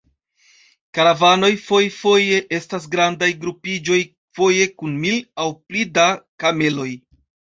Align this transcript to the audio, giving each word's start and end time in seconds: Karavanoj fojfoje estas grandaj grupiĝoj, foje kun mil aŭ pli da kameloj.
Karavanoj 0.97 1.49
fojfoje 1.65 2.39
estas 2.59 2.87
grandaj 2.95 3.29
grupiĝoj, 3.45 3.99
foje 4.39 4.65
kun 4.81 4.95
mil 5.05 5.19
aŭ 5.43 5.45
pli 5.59 5.83
da 5.99 6.07
kameloj. 6.45 6.91